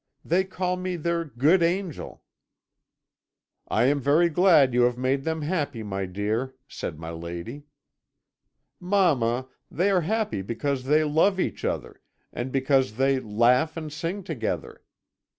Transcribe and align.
They 0.25 0.45
call 0.45 0.77
me 0.77 0.95
their 0.95 1.23
good 1.23 1.61
angel.' 1.61 2.23
"'I 3.67 3.83
am 3.83 3.99
very 3.99 4.29
glad 4.29 4.73
you 4.73 4.81
have 4.81 4.97
made 4.97 5.25
them 5.25 5.43
happy, 5.43 5.83
my 5.83 6.07
dear,' 6.07 6.55
said 6.67 6.97
my 6.97 7.11
lady. 7.11 7.65
"'Mamma, 8.79 9.47
they 9.69 9.91
are 9.91 10.01
happy 10.01 10.41
because 10.41 10.85
they 10.85 11.03
love 11.03 11.39
each 11.39 11.63
other, 11.63 12.01
and 12.33 12.51
because 12.51 12.93
they 12.97 13.19
laugh 13.19 13.77
and 13.77 13.93
sing 13.93 14.23
together. 14.23 14.81